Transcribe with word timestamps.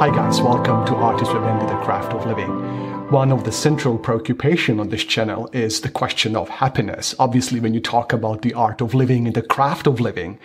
Hi 0.00 0.08
guys, 0.08 0.40
welcome 0.40 0.86
to 0.86 0.94
Ars 0.94 1.28
Vivendi, 1.28 1.66
the 1.66 1.78
Craft 1.82 2.14
of 2.14 2.24
Living. 2.24 2.48
One 3.10 3.30
of 3.30 3.44
the 3.44 3.52
central 3.52 3.98
preoccupation 3.98 4.80
on 4.80 4.88
this 4.88 5.04
channel 5.04 5.50
is 5.52 5.82
the 5.82 5.90
question 5.90 6.34
of 6.36 6.48
happiness. 6.48 7.14
Obviously, 7.18 7.60
when 7.60 7.74
you 7.74 7.80
talk 7.80 8.14
about 8.14 8.40
the 8.40 8.54
art 8.54 8.80
of 8.80 8.94
living 8.94 9.26
and 9.26 9.36
the 9.36 9.42
craft 9.42 9.86
of 9.86 10.00
living, 10.00 10.38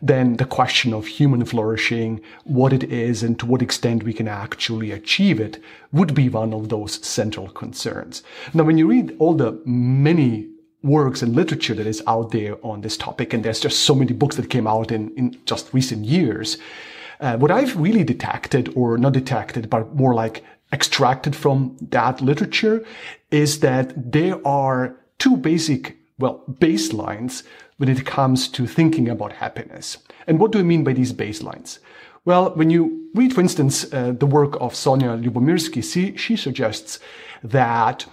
then 0.00 0.38
the 0.38 0.46
question 0.46 0.94
of 0.94 1.06
human 1.06 1.44
flourishing, 1.44 2.22
what 2.44 2.72
it 2.72 2.84
is 2.84 3.22
and 3.22 3.38
to 3.38 3.44
what 3.44 3.60
extent 3.60 4.02
we 4.02 4.14
can 4.14 4.28
actually 4.28 4.92
achieve 4.92 5.38
it 5.38 5.62
would 5.92 6.14
be 6.14 6.30
one 6.30 6.54
of 6.54 6.70
those 6.70 6.94
central 7.06 7.50
concerns. 7.50 8.22
Now, 8.54 8.64
when 8.64 8.78
you 8.78 8.86
read 8.86 9.14
all 9.18 9.34
the 9.34 9.60
many 9.66 10.48
works 10.82 11.20
and 11.20 11.36
literature 11.36 11.74
that 11.74 11.86
is 11.86 12.02
out 12.06 12.30
there 12.30 12.56
on 12.64 12.80
this 12.80 12.96
topic, 12.96 13.34
and 13.34 13.44
there's 13.44 13.60
just 13.60 13.80
so 13.80 13.94
many 13.94 14.14
books 14.14 14.36
that 14.36 14.48
came 14.48 14.66
out 14.66 14.90
in, 14.90 15.14
in 15.18 15.38
just 15.44 15.74
recent 15.74 16.06
years, 16.06 16.56
uh, 17.20 17.36
what 17.36 17.50
I've 17.50 17.76
really 17.76 18.04
detected, 18.04 18.72
or 18.74 18.98
not 18.98 19.12
detected, 19.12 19.70
but 19.70 19.94
more 19.94 20.14
like 20.14 20.44
extracted 20.72 21.36
from 21.36 21.76
that 21.90 22.20
literature, 22.20 22.84
is 23.30 23.60
that 23.60 24.12
there 24.12 24.46
are 24.46 24.96
two 25.18 25.36
basic, 25.36 25.96
well, 26.18 26.44
baselines 26.48 27.42
when 27.76 27.88
it 27.88 28.06
comes 28.06 28.48
to 28.48 28.66
thinking 28.66 29.08
about 29.08 29.32
happiness. 29.32 29.98
And 30.26 30.38
what 30.38 30.52
do 30.52 30.58
I 30.58 30.62
mean 30.62 30.84
by 30.84 30.92
these 30.92 31.12
baselines? 31.12 31.78
Well, 32.24 32.54
when 32.54 32.70
you 32.70 33.10
read, 33.14 33.34
for 33.34 33.40
instance, 33.40 33.92
uh, 33.92 34.12
the 34.16 34.26
work 34.26 34.54
of 34.60 34.74
Sonja 34.74 35.20
Lyubomirsky, 35.20 35.82
she, 35.82 36.16
she 36.16 36.36
suggests 36.36 37.00
that 37.42 38.06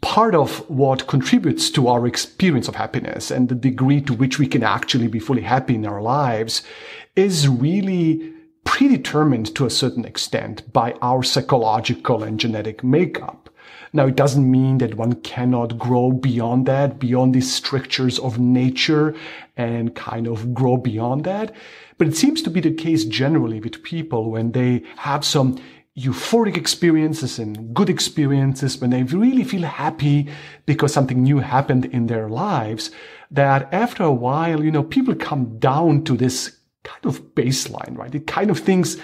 part 0.00 0.34
of 0.34 0.68
what 0.70 1.06
contributes 1.06 1.70
to 1.70 1.88
our 1.88 2.06
experience 2.06 2.66
of 2.66 2.74
happiness 2.74 3.30
and 3.30 3.48
the 3.48 3.54
degree 3.54 4.00
to 4.00 4.14
which 4.14 4.38
we 4.38 4.46
can 4.46 4.62
actually 4.62 5.06
be 5.06 5.18
fully 5.18 5.42
happy 5.42 5.74
in 5.74 5.86
our 5.86 6.02
lives 6.02 6.62
is 7.14 7.46
really 7.46 8.32
predetermined 8.64 9.54
to 9.54 9.66
a 9.66 9.70
certain 9.70 10.04
extent 10.04 10.72
by 10.72 10.92
our 11.02 11.22
psychological 11.22 12.22
and 12.22 12.40
genetic 12.40 12.82
makeup. 12.82 13.50
Now, 13.92 14.06
it 14.06 14.16
doesn't 14.16 14.50
mean 14.50 14.78
that 14.78 14.94
one 14.94 15.20
cannot 15.20 15.78
grow 15.78 16.12
beyond 16.12 16.64
that, 16.66 16.98
beyond 16.98 17.34
these 17.34 17.52
strictures 17.52 18.18
of 18.18 18.38
nature 18.38 19.14
and 19.56 19.94
kind 19.94 20.26
of 20.26 20.54
grow 20.54 20.78
beyond 20.78 21.24
that. 21.24 21.54
But 21.98 22.08
it 22.08 22.16
seems 22.16 22.40
to 22.42 22.50
be 22.50 22.60
the 22.60 22.72
case 22.72 23.04
generally 23.04 23.60
with 23.60 23.82
people 23.82 24.30
when 24.30 24.52
they 24.52 24.82
have 24.96 25.24
some 25.24 25.60
euphoric 25.98 26.56
experiences 26.56 27.38
and 27.38 27.74
good 27.74 27.90
experiences, 27.90 28.80
when 28.80 28.90
they 28.90 29.02
really 29.02 29.44
feel 29.44 29.62
happy 29.62 30.28
because 30.64 30.92
something 30.92 31.22
new 31.22 31.38
happened 31.38 31.84
in 31.86 32.06
their 32.06 32.28
lives, 32.28 32.90
that 33.30 33.72
after 33.72 34.02
a 34.02 34.12
while, 34.12 34.64
you 34.64 34.70
know, 34.70 34.82
people 34.82 35.14
come 35.14 35.58
down 35.58 36.02
to 36.04 36.16
this 36.16 36.56
kind 36.82 37.04
of 37.04 37.34
baseline, 37.34 37.96
right? 37.96 38.14
It 38.14 38.26
kind 38.26 38.50
of 38.50 38.58
things 38.58 38.96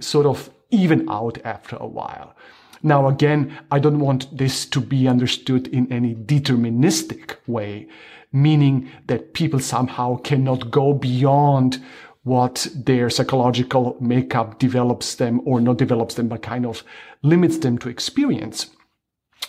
sort 0.00 0.26
of 0.26 0.50
even 0.70 1.08
out 1.08 1.38
after 1.44 1.76
a 1.76 1.86
while. 1.86 2.36
Now, 2.82 3.08
again, 3.08 3.58
I 3.70 3.80
don't 3.80 3.98
want 3.98 4.36
this 4.36 4.64
to 4.66 4.80
be 4.80 5.08
understood 5.08 5.66
in 5.68 5.92
any 5.92 6.14
deterministic 6.14 7.36
way, 7.48 7.88
meaning 8.32 8.88
that 9.08 9.34
people 9.34 9.58
somehow 9.58 10.18
cannot 10.18 10.70
go 10.70 10.94
beyond 10.94 11.82
what 12.24 12.66
their 12.74 13.10
psychological 13.10 13.96
makeup 14.00 14.58
develops 14.58 15.14
them 15.14 15.40
or 15.44 15.60
not 15.60 15.78
develops 15.78 16.14
them, 16.14 16.28
but 16.28 16.42
kind 16.42 16.66
of 16.66 16.84
limits 17.22 17.58
them 17.58 17.78
to 17.78 17.88
experience 17.88 18.66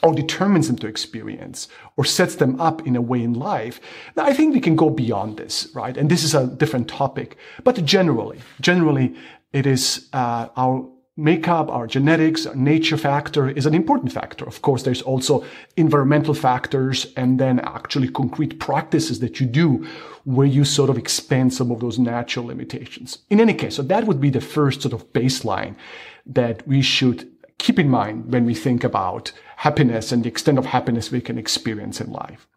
or 0.02 0.14
determines 0.14 0.67
them 0.67 0.78
to 0.78 0.88
experience 0.88 1.67
or 1.98 2.06
sets 2.06 2.36
them 2.36 2.59
up 2.59 2.86
in 2.88 2.95
a 2.95 3.02
way 3.02 3.22
in 3.22 3.34
life. 3.34 3.81
Now, 4.16 4.26
I 4.26 4.34
think 4.34 4.53
we 4.53 4.61
can 4.61 4.76
go 4.76 4.89
beyond 4.89 5.38
this, 5.38 5.67
right? 5.73 5.98
And 5.98 6.09
this 6.09 6.23
is 6.23 6.34
a 6.34 6.48
different 6.48 6.88
topic, 6.88 7.38
but 7.64 7.84
generally, 7.84 8.39
generally, 8.61 9.16
it 9.52 9.66
is 9.66 10.08
uh, 10.14 10.48
our 10.56 10.88
makeup, 11.20 11.70
our 11.70 11.86
genetics, 11.86 12.45
our 12.45 12.56
nature 12.56 12.98
factor 12.98 13.50
is 13.50 13.66
an 13.66 13.75
important 13.75 14.12
factor. 14.12 14.45
Of 14.45 14.62
course, 14.62 14.84
there's 14.84 15.02
also 15.02 15.45
environmental 15.77 16.33
factors 16.33 17.14
and 17.17 17.39
then 17.39 17.60
actually 17.60 18.10
concrete 18.10 18.60
practices 18.60 19.20
that 19.20 19.39
you 19.39 19.45
do 19.45 19.86
where 20.23 20.48
you 20.48 20.64
sort 20.64 20.89
of 20.89 20.98
expand 20.98 21.54
some 21.54 21.71
of 21.71 21.80
those 21.80 21.99
natural 21.99 22.45
limitations. 22.45 23.20
In 23.30 23.39
any 23.39 23.54
case, 23.54 23.76
so 23.76 23.83
that 23.83 24.05
would 24.05 24.21
be 24.21 24.30
the 24.30 24.42
first 24.42 24.82
sort 24.82 24.93
of 24.93 25.11
baseline 25.14 25.76
that 26.26 26.67
we 26.67 26.82
should 26.82 27.30
keep 27.58 27.77
in 27.77 27.89
mind 27.89 28.32
when 28.32 28.45
we 28.45 28.55
think 28.55 28.83
about 28.83 29.32
happiness 29.58 30.11
and 30.11 30.23
the 30.23 30.30
extent 30.30 30.58
of 30.58 30.66
happiness 30.66 31.11
we 31.11 31.22
can 31.22 31.38
experience 31.38 31.99
in 31.99 32.11
life. 32.11 32.48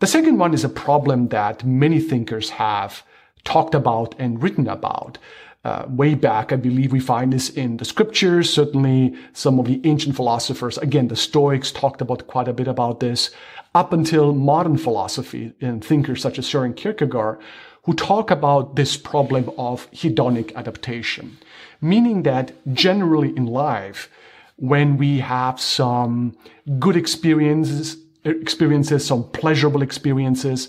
The 0.00 0.06
second 0.06 0.38
one 0.38 0.54
is 0.54 0.64
a 0.64 0.68
problem 0.68 1.28
that 1.28 1.64
many 1.64 2.00
thinkers 2.00 2.50
have 2.50 3.04
talked 3.44 3.74
about 3.74 4.14
and 4.18 4.42
written 4.42 4.66
about. 4.66 5.18
Uh, 5.64 5.84
way 5.88 6.14
back, 6.14 6.52
I 6.52 6.56
believe 6.56 6.90
we 6.90 6.98
find 6.98 7.32
this 7.32 7.48
in 7.50 7.76
the 7.76 7.84
scriptures. 7.84 8.52
Certainly, 8.52 9.14
some 9.32 9.60
of 9.60 9.66
the 9.66 9.80
ancient 9.84 10.16
philosophers, 10.16 10.76
again, 10.78 11.06
the 11.06 11.14
Stoics 11.14 11.70
talked 11.70 12.00
about 12.00 12.26
quite 12.26 12.48
a 12.48 12.52
bit 12.52 12.66
about 12.66 12.98
this, 12.98 13.30
up 13.72 13.92
until 13.92 14.34
modern 14.34 14.76
philosophy 14.76 15.52
and 15.60 15.84
thinkers 15.84 16.20
such 16.20 16.38
as 16.38 16.46
Søren 16.46 16.74
Kierkegaard, 16.74 17.38
who 17.84 17.94
talk 17.94 18.30
about 18.30 18.74
this 18.74 18.96
problem 18.96 19.50
of 19.56 19.90
hedonic 19.92 20.54
adaptation, 20.56 21.38
meaning 21.80 22.24
that 22.24 22.52
generally 22.72 23.28
in 23.36 23.46
life, 23.46 24.08
when 24.56 24.96
we 24.96 25.18
have 25.18 25.60
some 25.60 26.36
good 26.78 26.96
experiences, 26.96 27.96
experiences, 28.24 29.04
some 29.04 29.24
pleasurable 29.30 29.82
experiences, 29.82 30.68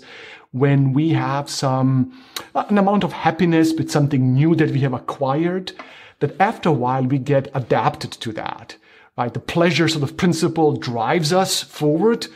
when 0.54 0.92
we 0.92 1.10
have 1.10 1.50
some, 1.50 2.12
uh, 2.54 2.64
an 2.68 2.78
amount 2.78 3.02
of 3.02 3.12
happiness 3.12 3.72
with 3.72 3.90
something 3.90 4.32
new 4.32 4.54
that 4.54 4.70
we 4.70 4.78
have 4.80 4.92
acquired, 4.92 5.72
that 6.20 6.40
after 6.40 6.68
a 6.68 6.72
while 6.72 7.02
we 7.02 7.18
get 7.18 7.48
adapted 7.54 8.12
to 8.12 8.32
that, 8.32 8.76
right? 9.18 9.34
The 9.34 9.40
pleasure 9.40 9.88
sort 9.88 10.04
of 10.04 10.16
principle 10.16 10.76
drives 10.76 11.32
us 11.32 11.60
forward 11.60 12.28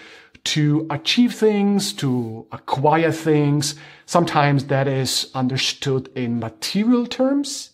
to 0.44 0.84
achieve 0.90 1.32
things, 1.32 1.92
to 1.92 2.44
acquire 2.50 3.12
things. 3.12 3.76
Sometimes 4.04 4.64
that 4.64 4.88
is 4.88 5.30
understood 5.32 6.10
in 6.16 6.40
material 6.40 7.06
terms 7.06 7.70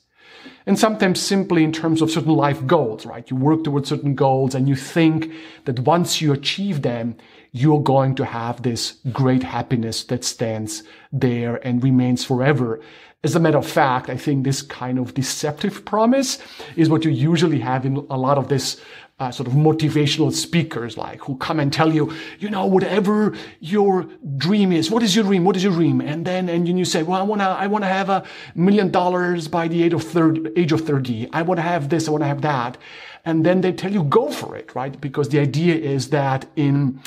and 0.67 0.79
sometimes 0.79 1.21
simply 1.21 1.63
in 1.63 1.73
terms 1.73 2.01
of 2.01 2.11
certain 2.11 2.35
life 2.35 2.67
goals, 2.67 3.05
right? 3.05 3.31
You 3.31 3.37
work 3.37 3.65
towards 3.65 3.89
certain 3.89 4.15
goals 4.15 4.55
and 4.55 4.69
you 4.69 4.77
think 4.77 5.31
that 5.67 5.81
once 5.81 6.21
you 6.21 6.33
achieve 6.33 6.83
them, 6.83 7.17
you're 7.53 7.83
going 7.83 8.15
to 8.17 8.25
have 8.25 8.63
this 8.63 8.99
great 9.13 9.43
happiness 9.43 10.05
that 10.05 10.25
stands 10.25 10.83
there 11.13 11.57
and 11.67 11.83
remains 11.83 12.25
forever. 12.25 12.81
As 13.23 13.37
a 13.37 13.41
matter 13.41 13.59
of 13.59 13.67
fact, 13.67 14.11
I 14.11 14.17
think 14.17 14.45
this 14.45 14.61
kind 14.61 14.99
of 14.99 15.15
deceptive 15.15 15.85
promise 15.85 16.39
is 16.77 16.89
what 16.89 17.05
you 17.05 17.11
usually 17.11 17.61
have 17.61 17.87
in 17.87 17.97
a 18.11 18.19
lot 18.19 18.39
of 18.39 18.49
this 18.49 18.81
uh, 19.21 19.31
sort 19.31 19.47
of 19.47 19.55
motivational 19.55 20.33
speakers 20.33 20.97
like 20.97 21.21
who 21.21 21.37
come 21.37 21.61
and 21.61 21.73
tell 21.73 21.93
you, 21.93 22.13
you 22.41 22.51
know, 22.51 22.67
whatever 22.67 23.33
your 23.61 24.03
dream 24.37 24.73
is, 24.73 24.91
what 24.91 25.03
is 25.03 25.15
your 25.15 25.25
dream? 25.25 25.45
What 25.45 25.57
is 25.57 25.63
your 25.63 25.73
dream? 25.73 26.01
And 26.01 26.27
then, 26.27 26.49
and 26.49 26.67
you 26.67 26.85
say, 26.85 27.05
well, 27.05 27.21
I 27.21 27.23
want 27.23 27.41
to, 27.41 27.47
I 27.47 27.69
want 27.69 27.85
to 27.85 27.89
have 27.89 28.09
a 28.09 28.25
million 28.57 28.91
dollars 28.91 29.47
by 29.47 29.69
the 29.69 29.83
age 29.83 29.93
of 29.93 30.03
30, 30.03 30.51
age 30.57 30.73
of 30.73 30.81
30. 30.81 31.29
I 31.33 31.43
want 31.43 31.59
to 31.59 31.63
have 31.63 31.89
this. 31.91 32.09
I 32.09 32.11
want 32.11 32.23
to 32.23 32.29
have 32.29 32.43
that. 32.43 32.77
And 33.25 33.47
then 33.47 33.61
they 33.61 33.73
tell 33.73 33.93
you, 33.93 34.03
go 34.03 34.31
for 34.31 34.57
it, 34.57 34.75
right? 34.75 35.01
Because 35.01 35.29
the 35.29 35.39
idea 35.39 35.77
is 35.77 36.11
that 36.11 36.47
in 36.57 37.01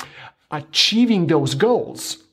achieving 0.50 1.26
those 1.26 1.54
goals, 1.54 2.24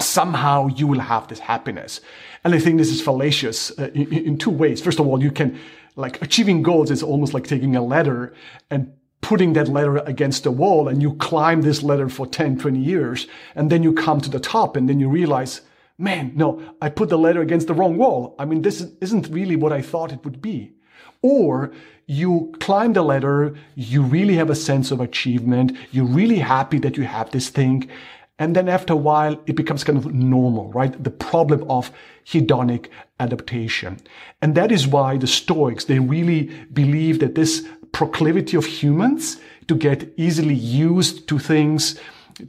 somehow 0.00 0.68
you 0.68 0.86
will 0.86 1.00
have 1.00 1.26
this 1.26 1.40
happiness. 1.40 2.00
And 2.44 2.54
I 2.54 2.60
think 2.60 2.78
this 2.78 2.90
is 2.90 3.02
fallacious 3.02 3.76
uh, 3.76 3.90
in, 3.92 4.12
in 4.12 4.38
two 4.38 4.50
ways. 4.50 4.80
First 4.80 5.00
of 5.00 5.06
all, 5.06 5.20
you 5.20 5.32
can, 5.32 5.58
like 5.96 6.22
achieving 6.22 6.62
goals 6.62 6.92
is 6.92 7.02
almost 7.02 7.34
like 7.34 7.46
taking 7.48 7.74
a 7.74 7.82
ladder 7.82 8.32
and 8.70 8.92
putting 9.26 9.54
that 9.54 9.66
ladder 9.66 9.96
against 10.06 10.44
the 10.44 10.52
wall 10.52 10.86
and 10.86 11.02
you 11.02 11.12
climb 11.16 11.62
this 11.62 11.82
ladder 11.82 12.08
for 12.08 12.28
10, 12.28 12.60
20 12.60 12.78
years 12.78 13.26
and 13.56 13.70
then 13.70 13.82
you 13.82 13.92
come 13.92 14.20
to 14.20 14.30
the 14.30 14.38
top 14.38 14.76
and 14.76 14.88
then 14.88 15.00
you 15.00 15.08
realize, 15.08 15.62
man, 15.98 16.30
no, 16.36 16.62
I 16.80 16.90
put 16.90 17.08
the 17.08 17.18
ladder 17.18 17.42
against 17.42 17.66
the 17.66 17.74
wrong 17.74 17.96
wall. 17.96 18.36
I 18.38 18.44
mean, 18.44 18.62
this 18.62 18.86
isn't 19.00 19.26
really 19.26 19.56
what 19.56 19.72
I 19.72 19.82
thought 19.82 20.12
it 20.12 20.24
would 20.24 20.40
be. 20.40 20.74
Or 21.22 21.72
you 22.06 22.54
climb 22.60 22.92
the 22.92 23.02
ladder, 23.02 23.56
you 23.74 24.00
really 24.02 24.36
have 24.36 24.48
a 24.48 24.54
sense 24.54 24.92
of 24.92 25.00
achievement, 25.00 25.76
you're 25.90 26.04
really 26.04 26.38
happy 26.38 26.78
that 26.78 26.96
you 26.96 27.02
have 27.02 27.32
this 27.32 27.48
thing, 27.48 27.90
and 28.38 28.54
then 28.54 28.68
after 28.68 28.92
a 28.92 28.96
while, 28.96 29.40
it 29.46 29.56
becomes 29.56 29.82
kind 29.82 29.98
of 29.98 30.12
normal, 30.12 30.70
right? 30.72 31.02
The 31.02 31.10
problem 31.10 31.68
of 31.70 31.90
hedonic 32.26 32.88
adaptation. 33.18 33.98
And 34.42 34.54
that 34.54 34.70
is 34.70 34.86
why 34.86 35.16
the 35.16 35.26
Stoics, 35.26 35.86
they 35.86 35.98
really 35.98 36.50
believe 36.72 37.20
that 37.20 37.34
this 37.34 37.66
proclivity 37.92 38.56
of 38.56 38.64
humans 38.64 39.38
to 39.68 39.74
get 39.74 40.12
easily 40.16 40.54
used 40.54 41.28
to 41.28 41.38
things, 41.38 41.98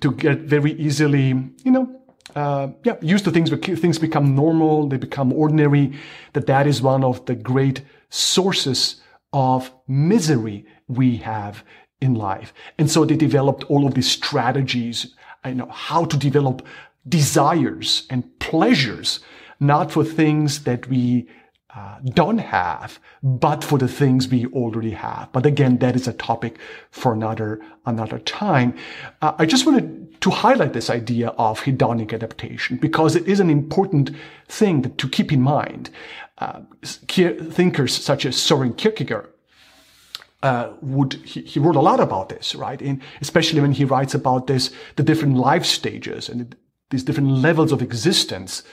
to 0.01 0.12
get 0.12 0.39
very 0.39 0.74
easily, 0.74 1.28
you 1.63 1.72
know, 1.72 1.94
uh, 2.36 2.68
yeah, 2.84 2.95
used 3.01 3.25
to 3.25 3.31
things, 3.31 3.50
where 3.50 3.60
things 3.60 3.98
become 3.98 4.36
normal, 4.36 4.88
they 4.88 4.98
become 4.98 5.34
ordinary, 5.34 5.94
that 6.34 6.45
that 6.45 6.68
is 6.68 6.81
one 6.81 7.04
of 7.04 7.25
the 7.25 7.36
great 7.36 7.81
sources 8.10 9.01
of 9.34 9.72
misery 9.88 10.66
we 10.88 11.18
have 11.18 11.63
in 12.00 12.13
life. 12.13 12.54
And 12.78 12.92
so 12.92 13.06
they 13.06 13.16
developed 13.16 13.63
all 13.66 13.88
of 13.88 13.95
these 13.95 14.12
strategies, 14.12 15.16
you 15.45 15.56
know 15.56 15.69
how 15.72 16.06
to 16.06 16.18
develop 16.18 16.66
desires 17.07 18.06
and 18.10 18.24
pleasures, 18.40 19.19
not 19.60 19.92
for 19.92 20.04
things 20.04 20.63
that 20.63 20.88
we 20.88 21.28
uh, 21.77 22.00
don't 22.13 22.39
have, 22.39 23.00
but 23.21 23.63
for 23.63 23.77
the 23.77 23.88
things 23.88 24.27
we 24.27 24.47
already 24.47 24.91
have. 24.91 25.29
But 25.31 25.45
again, 25.45 25.77
that 25.77 25.95
is 25.95 26.07
a 26.07 26.13
topic 26.13 26.57
for 26.89 27.13
another 27.13 27.62
another 27.85 28.18
time. 28.19 28.75
Uh, 29.21 29.33
I 29.38 29.45
just 29.45 29.68
wanted 29.68 30.19
to 30.21 30.29
highlight 30.31 30.74
this 30.74 30.89
idea 30.89 31.27
of 31.38 31.62
hedonic 31.62 32.13
adaptation 32.13 32.77
because 32.77 33.15
it 33.15 33.27
is 33.27 33.39
an 33.39 33.51
important 33.51 34.09
thing 34.47 34.95
to 34.95 35.07
keep 35.07 35.31
in 35.31 35.41
mind. 35.41 35.91
Uh, 36.39 36.62
thinkers 36.83 37.94
such 37.94 38.25
as 38.25 38.35
Soren 38.35 38.73
Kierkegaard 38.73 39.30
uh, 40.41 40.69
would 40.81 41.13
he, 41.13 41.41
he, 41.41 41.59
wrote 41.59 41.75
a 41.75 41.81
lot 41.81 42.00
about 42.00 42.30
this, 42.30 42.56
right? 42.56 42.81
And 42.81 43.01
especially 43.21 43.62
when 43.62 43.73
he 43.73 43.85
writes 43.85 44.15
about 44.15 44.47
this, 44.47 44.71
the 44.95 45.03
different 45.03 45.35
life 45.35 45.65
stages 45.65 46.30
and 46.30 46.56
these 46.89 47.03
different 47.03 47.30
levels 47.30 47.71
of 47.71 47.81
existence 47.81 48.63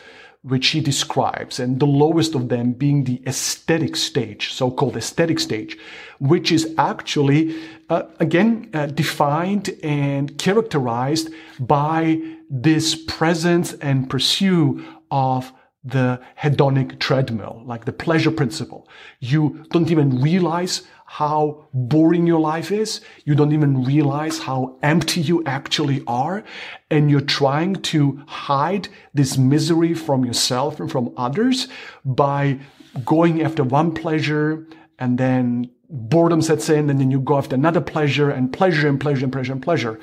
which 0.45 0.69
he 0.69 0.81
describes, 0.81 1.59
and 1.59 1.81
the 1.81 1.87
lowest 1.87 2.35
of 2.35 2.51
them 2.51 2.73
being 2.73 3.05
the 3.05 3.23
aesthetic 3.27 3.97
stage, 3.97 4.53
so-called 4.53 4.95
aesthetic 4.95 5.41
stage, 5.41 5.79
which 6.19 6.53
is 6.53 6.75
actually, 6.77 7.57
uh, 7.89 8.03
again, 8.21 8.69
uh, 8.75 8.85
defined 8.87 9.71
and 9.83 10.37
characterized 10.37 11.31
by 11.59 12.21
this 12.51 12.95
presence 12.95 13.73
and 13.81 14.11
pursuit 14.11 14.85
of 15.11 15.51
the 15.83 16.21
hedonic 16.43 16.99
treadmill, 16.99 17.63
like 17.65 17.87
the 17.87 17.93
pleasure 17.93 18.31
principle. 18.31 18.87
You 19.21 19.65
don't 19.71 19.91
even 19.91 20.21
realize 20.21 20.83
how 21.05 21.67
boring 21.73 22.27
your 22.27 22.41
life 22.41 22.73
is. 22.73 23.01
You 23.25 23.35
don't 23.35 23.53
even 23.53 23.85
realize 23.85 24.39
how 24.39 24.77
empty 24.83 25.21
you 25.21 25.45
actually 25.45 26.03
are. 26.07 26.45
And 26.91 27.11
you're 27.11 27.21
trying 27.21 27.77
to 27.77 28.23
hide 28.27 28.89
this 29.13 29.37
misery 29.37 29.95
from 29.95 30.25
yourself 30.25 30.81
and 30.81 30.91
from 30.91 31.13
others 31.17 31.69
by 32.05 32.59
going 33.05 33.43
after 33.43 33.63
one 33.63 33.93
pleasure 33.93 34.67
and 34.99 35.19
then 35.19 35.71
boredom 35.91 36.43
sets 36.43 36.69
in 36.69 36.91
and 36.91 36.99
then 36.99 37.11
you 37.11 37.21
go 37.21 37.39
after 37.39 37.55
another 37.55 37.81
pleasure 37.81 38.31
and 38.31 38.53
pleasure 38.53 38.89
and 38.89 39.01
pleasure 39.01 39.25
and 39.25 39.33
pleasure 39.33 39.53
and 39.53 39.63
pleasure. 39.63 40.01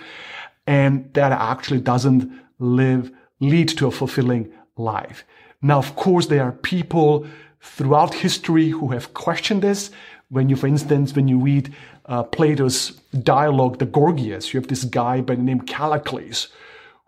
And 0.67 1.11
that 1.13 1.31
actually 1.31 1.81
doesn't 1.81 2.31
live, 2.59 3.11
lead 3.39 3.69
to 3.69 3.87
a 3.87 3.91
fulfilling 3.91 4.51
life. 4.77 5.25
Now, 5.61 5.79
of 5.79 5.95
course, 5.95 6.27
there 6.27 6.43
are 6.43 6.51
people 6.51 7.25
throughout 7.61 8.13
history 8.13 8.69
who 8.69 8.89
have 8.89 9.13
questioned 9.13 9.61
this 9.61 9.91
when 10.31 10.47
you, 10.47 10.55
for 10.55 10.67
instance, 10.67 11.13
when 11.13 11.27
you 11.27 11.37
read 11.37 11.75
uh, 12.05 12.23
Plato's 12.23 12.91
dialogue, 13.21 13.79
the 13.79 13.85
Gorgias, 13.85 14.53
you 14.53 14.59
have 14.59 14.69
this 14.69 14.85
guy 14.85 15.19
by 15.19 15.35
the 15.35 15.43
name 15.43 15.61
Callicles, 15.61 16.47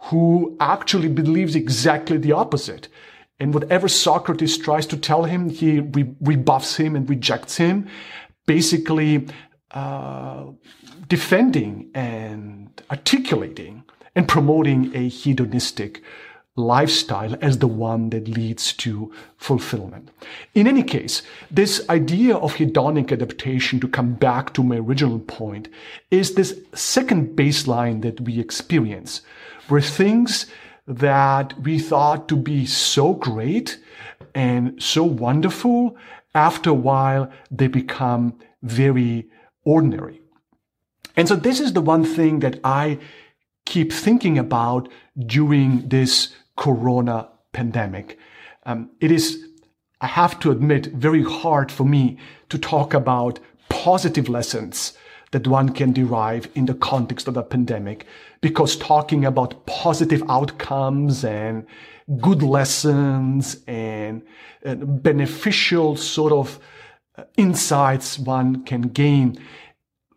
who 0.09 0.57
actually 0.59 1.07
believes 1.07 1.55
exactly 1.55 2.17
the 2.17 2.33
opposite. 2.33 2.89
And 3.39 3.53
whatever 3.53 3.87
Socrates 3.87 4.57
tries 4.57 4.85
to 4.87 4.97
tell 4.97 5.23
him, 5.23 5.49
he 5.49 5.79
re- 5.79 6.13
rebuffs 6.19 6.75
him 6.75 6.97
and 6.97 7.09
rejects 7.09 7.55
him, 7.55 7.87
basically 8.45 9.27
uh, 9.71 10.47
defending 11.07 11.89
and 11.95 12.69
articulating 12.91 13.83
and 14.15 14.27
promoting 14.27 14.91
a 14.93 15.07
hedonistic 15.07 16.03
lifestyle 16.55 17.35
as 17.41 17.57
the 17.57 17.67
one 17.67 18.11
that 18.11 18.27
leads 18.27 18.73
to 18.73 19.11
fulfillment. 19.37 20.09
In 20.53 20.67
any 20.67 20.83
case, 20.83 21.23
this 21.49 21.87
idea 21.89 22.35
of 22.35 22.55
hedonic 22.55 23.11
adaptation, 23.11 23.79
to 23.79 23.87
come 23.87 24.13
back 24.13 24.53
to 24.53 24.63
my 24.63 24.77
original 24.77 25.19
point, 25.19 25.67
is 26.11 26.35
this 26.35 26.59
second 26.73 27.35
baseline 27.35 28.03
that 28.03 28.21
we 28.21 28.39
experience, 28.39 29.21
where 29.67 29.81
things 29.81 30.45
that 30.85 31.59
we 31.61 31.79
thought 31.79 32.27
to 32.27 32.35
be 32.35 32.65
so 32.65 33.13
great 33.13 33.79
and 34.35 34.81
so 34.81 35.03
wonderful, 35.03 35.97
after 36.35 36.69
a 36.69 36.73
while, 36.73 37.31
they 37.49 37.67
become 37.67 38.37
very 38.61 39.27
ordinary. 39.63 40.21
And 41.15 41.27
so 41.27 41.35
this 41.35 41.59
is 41.59 41.73
the 41.73 41.81
one 41.81 42.03
thing 42.03 42.39
that 42.39 42.59
I 42.63 42.99
keep 43.65 43.93
thinking 43.93 44.37
about 44.37 44.89
during 45.25 45.87
this 45.89 46.35
corona 46.55 47.29
pandemic. 47.51 48.17
Um, 48.65 48.91
it 48.99 49.11
is, 49.11 49.45
I 50.01 50.07
have 50.07 50.39
to 50.39 50.51
admit, 50.51 50.87
very 50.87 51.23
hard 51.23 51.71
for 51.71 51.85
me 51.85 52.17
to 52.49 52.57
talk 52.57 52.93
about 52.93 53.39
positive 53.69 54.29
lessons 54.29 54.93
that 55.31 55.47
one 55.47 55.69
can 55.69 55.91
derive 55.91 56.47
in 56.55 56.65
the 56.65 56.75
context 56.75 57.27
of 57.27 57.35
a 57.35 57.43
pandemic 57.43 58.05
because 58.41 58.75
talking 58.77 59.25
about 59.25 59.65
positive 59.65 60.23
outcomes 60.29 61.25
and 61.25 61.65
good 62.21 62.43
lessons 62.43 63.57
and, 63.67 64.21
and 64.63 65.01
beneficial 65.01 65.95
sort 65.95 66.31
of 66.31 66.59
uh, 67.17 67.23
insights 67.37 68.19
one 68.19 68.63
can 68.63 68.81
gain 68.81 69.37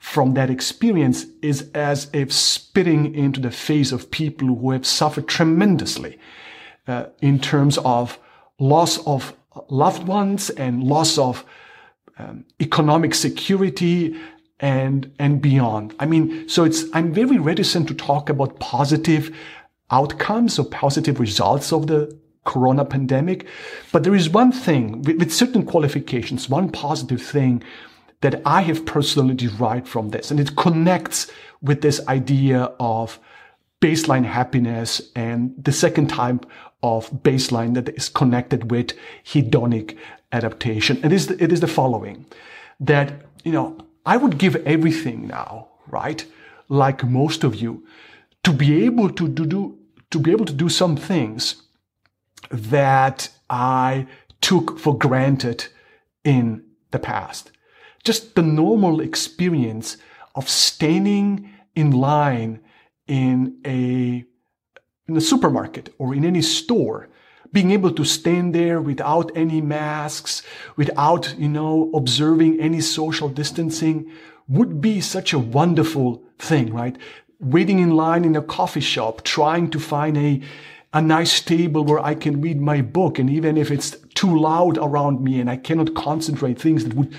from 0.06 0.34
that 0.34 0.48
experience 0.48 1.26
is 1.42 1.68
as 1.74 2.08
if 2.12 2.32
spitting 2.32 3.12
into 3.12 3.40
the 3.40 3.50
face 3.50 3.90
of 3.90 4.08
people 4.12 4.46
who 4.46 4.70
have 4.70 4.86
suffered 4.86 5.26
tremendously 5.26 6.16
uh, 6.86 7.06
in 7.20 7.40
terms 7.40 7.76
of 7.78 8.16
loss 8.60 9.04
of 9.04 9.34
loved 9.68 10.06
ones 10.06 10.48
and 10.50 10.84
loss 10.84 11.18
of 11.18 11.44
um, 12.20 12.44
economic 12.62 13.16
security 13.16 14.16
and 14.60 15.12
and 15.18 15.42
beyond. 15.42 15.92
I 15.98 16.06
mean, 16.06 16.48
so 16.48 16.62
it's 16.62 16.84
I'm 16.92 17.12
very 17.12 17.38
reticent 17.38 17.88
to 17.88 17.94
talk 17.94 18.30
about 18.30 18.60
positive 18.60 19.36
outcomes 19.90 20.56
or 20.56 20.66
positive 20.66 21.18
results 21.18 21.72
of 21.72 21.88
the 21.88 22.16
corona 22.44 22.84
pandemic, 22.84 23.44
but 23.90 24.04
there 24.04 24.14
is 24.14 24.30
one 24.30 24.52
thing 24.52 25.02
with, 25.02 25.18
with 25.18 25.32
certain 25.32 25.66
qualifications, 25.66 26.48
one 26.48 26.70
positive 26.70 27.20
thing 27.20 27.60
that 28.20 28.40
I 28.44 28.62
have 28.62 28.86
personally 28.86 29.34
derived 29.34 29.88
from 29.88 30.10
this. 30.10 30.30
And 30.30 30.40
it 30.40 30.56
connects 30.56 31.30
with 31.62 31.82
this 31.82 32.06
idea 32.08 32.72
of 32.80 33.18
baseline 33.80 34.24
happiness 34.24 35.02
and 35.14 35.54
the 35.62 35.72
second 35.72 36.08
type 36.08 36.46
of 36.82 37.10
baseline 37.10 37.74
that 37.74 37.88
is 37.90 38.08
connected 38.08 38.70
with 38.70 38.92
hedonic 39.24 39.96
adaptation. 40.32 41.04
It 41.04 41.12
is, 41.12 41.26
the, 41.26 41.42
it 41.42 41.52
is 41.52 41.60
the 41.60 41.66
following 41.66 42.26
that, 42.80 43.12
you 43.44 43.52
know, 43.52 43.78
I 44.04 44.16
would 44.16 44.38
give 44.38 44.56
everything 44.56 45.26
now, 45.26 45.68
right? 45.88 46.24
Like 46.68 47.04
most 47.04 47.44
of 47.44 47.56
you 47.56 47.86
to 48.44 48.52
be 48.52 48.84
able 48.84 49.10
to 49.10 49.28
do, 49.28 49.46
do 49.46 49.78
to 50.10 50.18
be 50.18 50.30
able 50.30 50.44
to 50.44 50.52
do 50.52 50.68
some 50.68 50.96
things 50.96 51.62
that 52.50 53.28
I 53.50 54.06
took 54.40 54.78
for 54.78 54.96
granted 54.96 55.66
in 56.24 56.64
the 56.92 56.98
past 56.98 57.50
just 58.06 58.36
the 58.36 58.42
normal 58.42 59.00
experience 59.00 59.96
of 60.34 60.48
standing 60.48 61.50
in 61.74 61.90
line 61.90 62.60
in 63.06 63.58
a 63.66 64.24
in 65.08 65.16
a 65.16 65.20
supermarket 65.20 65.94
or 65.98 66.14
in 66.14 66.24
any 66.24 66.42
store 66.42 67.08
being 67.52 67.70
able 67.70 67.92
to 67.92 68.04
stand 68.04 68.54
there 68.54 68.80
without 68.80 69.30
any 69.36 69.60
masks 69.60 70.42
without 70.76 71.34
you 71.38 71.48
know 71.48 71.90
observing 71.94 72.60
any 72.60 72.80
social 72.80 73.28
distancing 73.28 74.10
would 74.48 74.80
be 74.80 75.00
such 75.00 75.32
a 75.32 75.38
wonderful 75.38 76.22
thing 76.38 76.72
right? 76.72 76.96
Waiting 77.40 77.80
in 77.80 77.90
line 77.90 78.24
in 78.24 78.36
a 78.36 78.42
coffee 78.42 78.80
shop 78.80 79.22
trying 79.22 79.70
to 79.70 79.80
find 79.80 80.16
a 80.16 80.40
a 80.92 81.02
nice 81.02 81.40
table 81.40 81.84
where 81.84 82.00
I 82.00 82.14
can 82.14 82.40
read 82.40 82.60
my 82.60 82.80
book 82.80 83.18
and 83.18 83.28
even 83.28 83.56
if 83.56 83.70
it's 83.70 83.90
too 84.14 84.38
loud 84.38 84.78
around 84.78 85.22
me 85.22 85.40
and 85.40 85.50
I 85.50 85.56
cannot 85.56 85.94
concentrate 85.94 86.58
things 86.58 86.84
that 86.84 86.94
would 86.94 87.14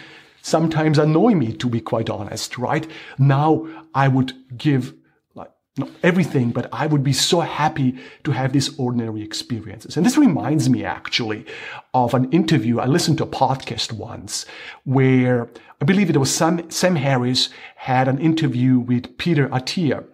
sometimes 0.48 0.98
annoy 0.98 1.34
me, 1.34 1.52
to 1.54 1.70
be 1.70 1.82
quite 1.82 2.10
honest, 2.10 2.58
right? 2.58 2.88
Now 3.18 3.68
I 3.94 4.08
would 4.08 4.34
give 4.58 4.94
like 5.36 5.52
not 5.78 5.90
everything, 6.04 6.52
but 6.52 6.70
I 6.72 6.88
would 6.88 7.04
be 7.04 7.14
so 7.14 7.42
happy 7.42 7.98
to 8.24 8.32
have 8.32 8.54
these 8.54 8.80
ordinary 8.80 9.22
experiences. 9.22 9.98
And 9.98 10.06
this 10.06 10.18
reminds 10.18 10.70
me 10.70 10.86
actually 10.86 11.46
of 11.94 12.14
an 12.14 12.32
interview. 12.32 12.80
I 12.80 12.86
listened 12.86 13.18
to 13.18 13.26
a 13.26 13.28
podcast 13.28 13.92
once 13.92 14.46
where 14.86 15.50
I 15.82 15.86
believe 15.86 16.10
it 16.10 16.18
was 16.18 16.34
Sam, 16.34 16.72
Sam 16.72 16.96
Harris 16.96 17.50
had 17.76 18.08
an 18.08 18.20
interview 18.20 18.80
with 18.80 19.18
Peter 19.18 19.50
Attia, 19.50 20.06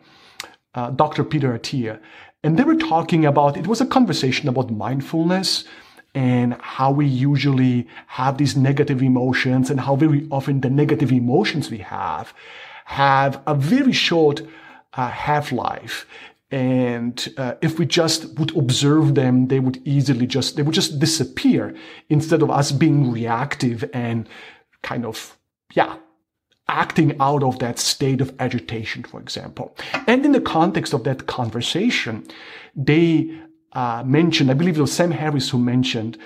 uh, 0.74 0.90
Dr. 0.90 1.24
Peter 1.24 1.58
Attia. 1.58 2.00
And 2.44 2.58
they 2.58 2.64
were 2.64 2.76
talking 2.76 3.24
about, 3.24 3.56
it 3.56 3.68
was 3.68 3.82
a 3.82 3.86
conversation 3.86 4.50
about 4.50 4.72
mindfulness 4.72 5.64
and 6.16 6.54
how 6.62 6.92
we 6.92 7.06
usually 7.06 7.88
have 8.08 8.38
these 8.38 8.56
negative 8.56 9.02
emotions 9.02 9.70
and 9.70 9.80
how 9.80 9.96
very 9.96 10.28
often 10.30 10.62
the 10.62 10.70
negative 10.70 11.12
emotions 11.12 11.72
we 11.72 11.80
have 11.80 12.34
have 12.86 13.42
a 13.48 13.56
very 13.56 13.94
short 13.94 14.42
uh, 14.94 15.10
half-life. 15.10 16.06
And 16.52 17.34
uh, 17.38 17.56
if 17.62 17.80
we 17.80 17.88
just 17.88 18.38
would 18.38 18.56
observe 18.56 19.16
them 19.16 19.48
they 19.48 19.60
would 19.60 19.80
easily 19.88 20.28
just 20.28 20.56
they 20.56 20.62
would 20.62 20.76
just 20.76 21.00
disappear 21.00 21.74
instead 22.10 22.44
of 22.44 22.52
us 22.52 22.72
being 22.72 23.12
reactive 23.12 23.90
and 23.92 24.30
kind 24.84 25.06
of 25.06 25.36
yeah 25.74 25.96
acting 26.68 27.16
out 27.20 27.44
of 27.44 27.58
that 27.60 27.80
state 27.80 28.22
of 28.22 28.36
agitation 28.40 29.04
for 29.04 29.20
example. 29.20 29.76
And 30.06 30.24
in 30.24 30.32
the 30.32 30.42
context 30.42 30.94
of 30.94 31.04
that 31.06 31.26
conversation 31.26 32.28
they 32.76 33.32
uh, 33.74 34.04
mentioned, 34.06 34.52
I 34.52 34.54
believe 34.54 34.78
it 34.78 34.82
was 34.82 34.94
Sam 34.94 35.12
Harris 35.12 35.50
who 35.50 35.58
mentioned 35.58 36.18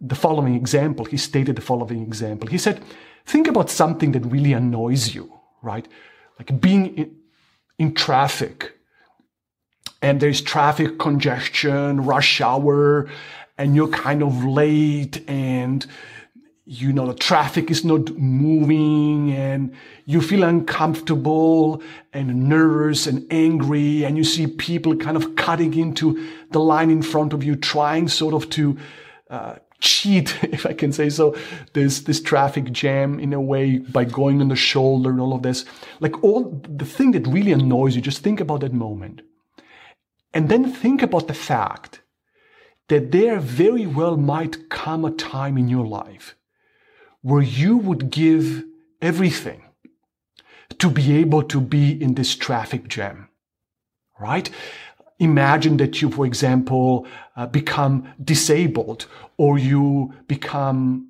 the 0.00 0.14
following 0.14 0.54
example. 0.54 1.04
He 1.04 1.16
stated 1.16 1.56
the 1.56 1.62
following 1.62 2.02
example. 2.02 2.48
He 2.48 2.58
said, 2.58 2.82
think 3.26 3.48
about 3.48 3.70
something 3.70 4.12
that 4.12 4.20
really 4.20 4.52
annoys 4.52 5.14
you, 5.14 5.32
right? 5.62 5.86
Like 6.38 6.60
being 6.60 6.96
in, 6.96 7.16
in 7.78 7.94
traffic 7.94 8.72
and 10.00 10.20
there's 10.20 10.40
traffic 10.40 10.98
congestion, 10.98 12.04
rush 12.04 12.40
hour, 12.40 13.08
and 13.58 13.74
you're 13.74 13.88
kind 13.88 14.22
of 14.22 14.44
late 14.44 15.28
and 15.28 15.86
you 16.66 16.94
know, 16.94 17.06
the 17.06 17.14
traffic 17.14 17.70
is 17.70 17.84
not 17.84 18.16
moving 18.16 19.32
and 19.32 19.74
you 20.06 20.22
feel 20.22 20.44
uncomfortable 20.44 21.82
and 22.14 22.48
nervous 22.48 23.06
and 23.06 23.26
angry 23.30 24.02
and 24.04 24.16
you 24.16 24.24
see 24.24 24.46
people 24.46 24.96
kind 24.96 25.16
of 25.16 25.36
cutting 25.36 25.74
into 25.74 26.26
the 26.54 26.60
line 26.60 26.90
in 26.90 27.02
front 27.02 27.34
of 27.34 27.44
you, 27.44 27.54
trying 27.54 28.08
sort 28.08 28.32
of 28.32 28.48
to, 28.50 28.78
uh, 29.28 29.56
cheat, 29.80 30.38
if 30.42 30.64
I 30.64 30.72
can 30.72 30.92
say 30.92 31.10
so, 31.10 31.36
this, 31.74 32.00
this 32.00 32.22
traffic 32.22 32.72
jam 32.72 33.20
in 33.20 33.32
a 33.32 33.40
way 33.40 33.78
by 33.78 34.04
going 34.04 34.40
on 34.40 34.48
the 34.48 34.56
shoulder 34.56 35.10
and 35.10 35.20
all 35.20 35.34
of 35.34 35.42
this. 35.42 35.66
Like 36.00 36.24
all 36.24 36.58
the 36.66 36.86
thing 36.86 37.12
that 37.12 37.26
really 37.26 37.52
annoys 37.52 37.94
you, 37.94 38.00
just 38.00 38.22
think 38.22 38.40
about 38.40 38.60
that 38.60 38.72
moment. 38.72 39.20
And 40.32 40.48
then 40.48 40.72
think 40.72 41.02
about 41.02 41.28
the 41.28 41.34
fact 41.34 42.00
that 42.88 43.12
there 43.12 43.38
very 43.38 43.86
well 43.86 44.16
might 44.16 44.68
come 44.68 45.04
a 45.04 45.10
time 45.10 45.56
in 45.56 45.68
your 45.68 45.86
life 45.86 46.34
where 47.22 47.42
you 47.42 47.76
would 47.76 48.10
give 48.10 48.64
everything 49.00 49.62
to 50.78 50.90
be 50.90 51.16
able 51.16 51.42
to 51.42 51.60
be 51.60 51.90
in 52.02 52.14
this 52.14 52.34
traffic 52.36 52.88
jam, 52.88 53.28
right? 54.18 54.50
Imagine 55.18 55.76
that 55.78 56.02
you, 56.02 56.10
for 56.10 56.26
example, 56.26 57.06
uh, 57.36 57.46
become 57.46 58.08
disabled 58.22 59.06
or 59.36 59.58
you 59.58 60.12
become 60.26 61.08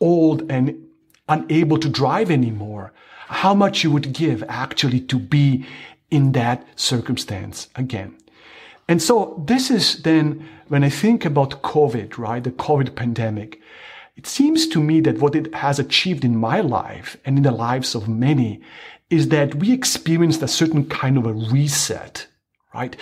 old 0.00 0.50
and 0.50 0.76
unable 1.28 1.78
to 1.78 1.88
drive 1.88 2.30
anymore. 2.30 2.92
How 3.28 3.54
much 3.54 3.82
you 3.82 3.90
would 3.90 4.12
give 4.12 4.44
actually 4.48 5.00
to 5.00 5.18
be 5.18 5.64
in 6.10 6.32
that 6.32 6.64
circumstance 6.78 7.68
again. 7.74 8.14
And 8.88 9.02
so 9.02 9.42
this 9.46 9.70
is 9.70 10.02
then 10.02 10.46
when 10.68 10.84
I 10.84 10.90
think 10.90 11.24
about 11.24 11.62
COVID, 11.62 12.18
right? 12.18 12.44
The 12.44 12.50
COVID 12.52 12.94
pandemic. 12.94 13.60
It 14.16 14.26
seems 14.26 14.68
to 14.68 14.80
me 14.80 15.00
that 15.00 15.18
what 15.18 15.34
it 15.34 15.52
has 15.54 15.78
achieved 15.78 16.24
in 16.24 16.36
my 16.36 16.60
life 16.60 17.16
and 17.24 17.36
in 17.36 17.42
the 17.42 17.50
lives 17.50 17.96
of 17.96 18.08
many 18.08 18.60
is 19.10 19.28
that 19.30 19.56
we 19.56 19.72
experienced 19.72 20.42
a 20.42 20.48
certain 20.48 20.88
kind 20.88 21.18
of 21.18 21.26
a 21.26 21.32
reset, 21.32 22.26
right? 22.74 22.96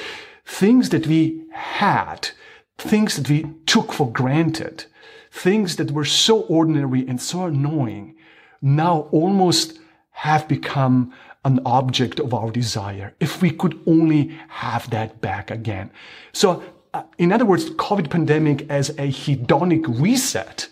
Things 0.44 0.90
that 0.90 1.06
we 1.06 1.44
had, 1.52 2.30
things 2.78 3.16
that 3.16 3.28
we 3.28 3.46
took 3.66 3.92
for 3.92 4.10
granted, 4.10 4.84
things 5.30 5.76
that 5.76 5.90
were 5.90 6.04
so 6.04 6.42
ordinary 6.42 7.06
and 7.08 7.20
so 7.20 7.46
annoying 7.46 8.16
now 8.60 9.08
almost 9.10 9.78
have 10.10 10.46
become 10.46 11.12
an 11.44 11.60
object 11.66 12.20
of 12.20 12.32
our 12.32 12.50
desire. 12.50 13.14
If 13.18 13.42
we 13.42 13.50
could 13.50 13.80
only 13.86 14.38
have 14.48 14.88
that 14.90 15.20
back 15.20 15.50
again. 15.50 15.90
So, 16.32 16.62
uh, 16.94 17.02
in 17.18 17.32
other 17.32 17.46
words, 17.46 17.70
COVID 17.70 18.10
pandemic 18.10 18.68
as 18.70 18.90
a 18.90 19.08
hedonic 19.08 19.84
reset 20.00 20.68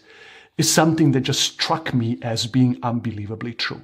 is 0.59 0.73
something 0.73 1.13
that 1.13 1.23
just 1.23 1.41
struck 1.41 1.95
me 1.95 2.19
as 2.23 2.47
being 2.47 2.79
unbelievably 2.83 3.55
true. 3.55 3.81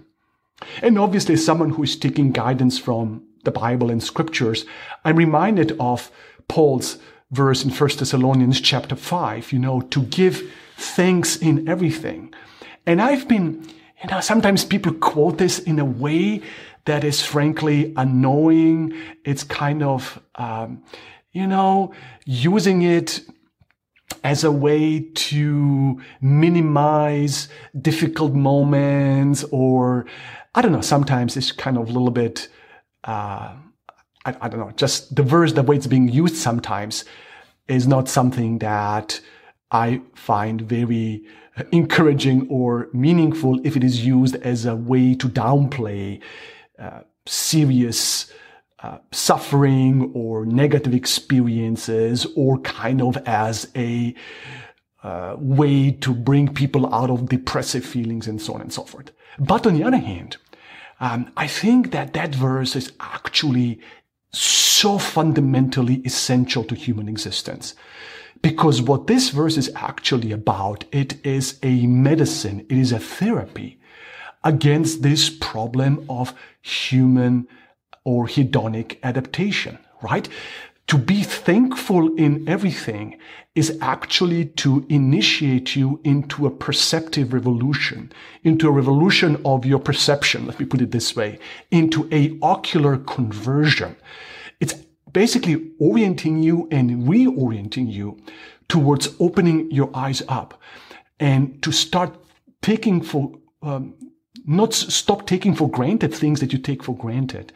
And 0.82 0.98
obviously, 0.98 1.36
someone 1.36 1.70
who 1.70 1.82
is 1.82 1.96
taking 1.96 2.32
guidance 2.32 2.78
from 2.78 3.22
the 3.46 3.50
Bible 3.50 3.90
and 3.90 4.02
scriptures, 4.02 4.66
I'm 5.06 5.16
reminded 5.16 5.74
of 5.80 6.10
Paul's 6.48 6.98
verse 7.30 7.64
in 7.64 7.70
1 7.70 7.90
Thessalonians 7.98 8.60
chapter 8.60 8.94
5, 8.94 9.52
you 9.52 9.58
know, 9.58 9.80
to 9.80 10.02
give 10.02 10.42
thanks 10.76 11.36
in 11.36 11.66
everything. 11.66 12.34
And 12.84 13.00
I've 13.00 13.26
been, 13.26 13.66
you 14.02 14.10
know, 14.10 14.20
sometimes 14.20 14.64
people 14.64 14.92
quote 14.92 15.38
this 15.38 15.58
in 15.58 15.78
a 15.78 15.84
way 15.84 16.42
that 16.84 17.02
is 17.02 17.24
frankly 17.24 17.94
annoying. 17.96 18.92
It's 19.24 19.42
kind 19.42 19.82
of, 19.82 20.20
um, 20.34 20.82
you 21.32 21.46
know, 21.46 21.94
using 22.26 22.82
it 22.82 23.22
as 24.22 24.44
a 24.44 24.52
way 24.52 25.00
to 25.14 26.00
minimize 26.20 27.48
difficult 27.80 28.34
moments 28.34 29.44
or 29.50 30.06
I 30.54 30.62
don't 30.62 30.72
know, 30.72 30.80
sometimes 30.80 31.36
it's 31.36 31.52
kind 31.52 31.76
of 31.76 31.84
a 31.84 31.92
little 31.92 32.10
bit, 32.10 32.48
uh, 33.06 33.54
I, 34.24 34.36
I, 34.40 34.48
don't 34.48 34.60
know, 34.60 34.72
just 34.72 35.14
the 35.14 35.22
verse, 35.22 35.52
the 35.52 35.62
way 35.62 35.76
it's 35.76 35.86
being 35.86 36.08
used 36.08 36.36
sometimes 36.36 37.04
is 37.68 37.86
not 37.86 38.08
something 38.08 38.58
that 38.58 39.20
I 39.70 40.02
find 40.14 40.60
very 40.60 41.24
encouraging 41.72 42.46
or 42.50 42.88
meaningful 42.92 43.60
if 43.64 43.76
it 43.76 43.84
is 43.84 44.04
used 44.04 44.36
as 44.36 44.66
a 44.66 44.76
way 44.76 45.14
to 45.14 45.28
downplay 45.28 46.20
uh, 46.78 47.00
serious 47.26 48.30
uh, 48.80 48.98
suffering 49.10 50.12
or 50.14 50.44
negative 50.44 50.94
experiences 50.94 52.26
or 52.36 52.58
kind 52.60 53.00
of 53.00 53.16
as 53.26 53.68
a 53.74 54.14
uh, 55.02 55.36
way 55.38 55.90
to 55.90 56.12
bring 56.12 56.52
people 56.52 56.92
out 56.94 57.10
of 57.10 57.28
depressive 57.28 57.84
feelings 57.84 58.26
and 58.26 58.42
so 58.42 58.54
on 58.54 58.60
and 58.60 58.72
so 58.72 58.84
forth. 58.84 59.10
But 59.38 59.66
on 59.66 59.74
the 59.74 59.84
other 59.84 59.98
hand, 59.98 60.36
um, 61.00 61.30
I 61.36 61.46
think 61.46 61.90
that 61.92 62.12
that 62.14 62.34
verse 62.34 62.74
is 62.74 62.92
actually 63.00 63.80
so 64.32 64.98
fundamentally 64.98 65.96
essential 66.04 66.64
to 66.64 66.74
human 66.74 67.08
existence. 67.08 67.74
Because 68.42 68.82
what 68.82 69.06
this 69.06 69.30
verse 69.30 69.56
is 69.56 69.70
actually 69.74 70.32
about, 70.32 70.84
it 70.92 71.24
is 71.24 71.58
a 71.62 71.86
medicine, 71.86 72.66
it 72.68 72.76
is 72.76 72.92
a 72.92 72.98
therapy 72.98 73.78
against 74.44 75.02
this 75.02 75.30
problem 75.30 76.04
of 76.08 76.34
human 76.62 77.48
or 78.04 78.26
hedonic 78.26 78.98
adaptation, 79.02 79.78
right? 80.02 80.28
To 80.88 80.98
be 80.98 81.22
thankful 81.22 82.14
in 82.14 82.48
everything 82.48 83.18
is 83.56 83.76
actually 83.80 84.44
to 84.44 84.86
initiate 84.88 85.74
you 85.74 86.00
into 86.04 86.46
a 86.46 86.50
perceptive 86.50 87.32
revolution, 87.32 88.12
into 88.44 88.68
a 88.68 88.70
revolution 88.70 89.40
of 89.44 89.64
your 89.64 89.80
perception, 89.80 90.46
let 90.46 90.60
me 90.60 90.66
put 90.66 90.80
it 90.80 90.92
this 90.92 91.16
way, 91.16 91.40
into 91.72 92.08
a 92.12 92.38
ocular 92.40 92.98
conversion. 92.98 93.96
It's 94.60 94.74
basically 95.10 95.72
orienting 95.80 96.42
you 96.42 96.68
and 96.70 97.02
reorienting 97.08 97.92
you 97.92 98.18
towards 98.68 99.08
opening 99.18 99.70
your 99.70 99.90
eyes 99.94 100.22
up 100.28 100.60
and 101.18 101.60
to 101.62 101.72
start 101.72 102.16
taking 102.62 103.00
for 103.00 103.32
um, 103.62 103.94
not 104.46 104.72
stop 104.72 105.26
taking 105.26 105.54
for 105.54 105.68
granted 105.68 106.14
things 106.14 106.40
that 106.40 106.52
you 106.52 106.58
take 106.58 106.82
for 106.82 106.96
granted 106.96 107.52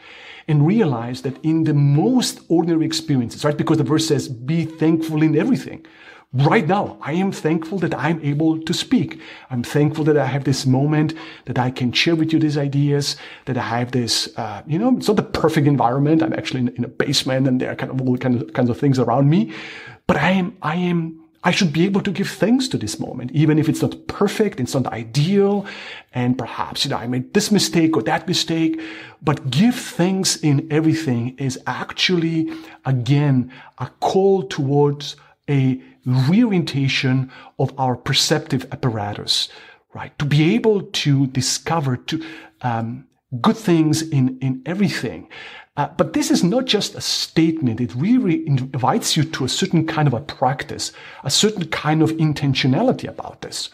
and 0.49 0.67
realize 0.67 1.23
that 1.23 1.43
in 1.45 1.65
the 1.65 1.75
most 1.75 2.41
ordinary 2.49 2.85
experiences, 2.85 3.45
right? 3.45 3.57
Because 3.57 3.79
the 3.79 3.85
verse 3.85 4.07
says, 4.07 4.29
be 4.29 4.65
thankful 4.65 5.23
in 5.23 5.37
everything. 5.37 5.87
Right 6.33 6.67
now, 6.67 6.97
I 7.01 7.15
am 7.15 7.33
thankful 7.33 7.79
that 7.81 7.93
I'm 7.93 8.21
able 8.25 8.61
to 8.63 8.73
speak. 8.73 9.21
I'm 9.51 9.65
thankful 9.65 10.05
that 10.05 10.17
I 10.17 10.27
have 10.27 10.45
this 10.45 10.65
moment, 10.65 11.15
that 11.47 11.59
I 11.59 11.73
can 11.73 11.91
share 11.93 12.15
with 12.15 12.33
you 12.33 12.39
these 12.39 12.57
ideas, 12.57 13.17
that 13.47 13.59
I 13.59 13.63
have 13.63 13.91
this, 13.91 14.29
uh, 14.37 14.63
you 14.65 14.79
know, 14.79 14.97
it's 14.97 15.09
not 15.09 15.17
the 15.17 15.25
perfect 15.25 15.67
environment. 15.67 16.23
I'm 16.23 16.33
actually 16.33 16.61
in, 16.61 16.69
in 16.77 16.85
a 16.85 16.89
basement 16.89 17.49
and 17.49 17.61
there 17.61 17.73
are 17.73 17.75
kind 17.75 17.91
of 17.91 18.01
all 18.01 18.17
kinds 18.17 18.43
of, 18.43 18.53
kinds 18.53 18.71
of 18.71 18.79
things 18.79 19.01
around 19.01 19.29
me. 19.29 19.53
But 20.07 20.19
I 20.19 20.31
am, 20.31 20.57
I 20.63 20.77
am 20.77 21.20
I 21.43 21.53
should 21.53 21.73
be 21.73 21.87
able 21.87 22.03
to 22.03 22.11
give 22.11 22.29
thanks 22.29 22.69
to 22.69 22.77
this 22.77 23.01
moment, 23.01 23.31
even 23.33 23.59
if 23.59 23.69
it's 23.69 23.81
not 23.81 24.07
perfect, 24.09 24.61
it's 24.61 24.75
not 24.75 24.87
ideal, 24.89 25.65
and 26.13 26.37
perhaps, 26.37 26.85
you 26.85 26.91
know, 26.91 26.99
I 26.99 27.07
made 27.07 27.33
this 27.33 27.51
mistake 27.51 27.97
or 27.97 28.03
that 28.03 28.29
mistake, 28.29 28.79
but 29.23 29.51
give 29.51 29.75
thanks 29.75 30.37
in 30.37 30.71
everything 30.71 31.37
is 31.39 31.59
actually, 31.67 32.53
again, 32.85 33.51
a 33.79 33.87
call 34.01 34.43
towards 34.43 35.17
a 35.49 35.81
reorientation 36.05 37.31
of 37.59 37.73
our 37.79 37.97
perceptive 37.97 38.67
apparatus, 38.71 39.49
right? 39.95 40.17
To 40.19 40.27
be 40.27 40.55
able 40.55 40.83
to 40.83 41.27
discover, 41.29 41.97
to, 41.97 42.23
um, 42.61 43.07
good 43.41 43.57
things 43.57 44.03
in, 44.03 44.39
in 44.41 44.63
everything. 44.67 45.29
Uh, 45.77 45.89
but 45.97 46.13
this 46.13 46.31
is 46.31 46.43
not 46.43 46.65
just 46.65 46.95
a 46.95 47.01
statement. 47.01 47.81
It 47.81 47.95
really 47.95 48.47
invites 48.47 49.17
you 49.17 49.25
to 49.25 49.45
a 49.45 49.49
certain 49.49 49.87
kind 49.87 50.09
of 50.09 50.15
a 50.15 50.21
practice, 50.21 50.93
a 51.23 51.31
certain 51.31 51.69
kind 51.69 52.03
of 52.03 52.11
intentionality 52.13 53.09
about 53.09 53.41
this. 53.43 53.71